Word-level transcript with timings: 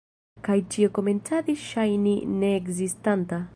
Kaj 0.45 0.55
ĉio 0.75 0.89
komencadis 0.95 1.67
ŝajni 1.75 2.17
neekzistanta. 2.39 3.43